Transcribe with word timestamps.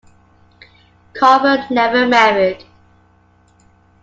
Carver 1.13 1.67
never 1.69 2.07
married. 2.07 2.65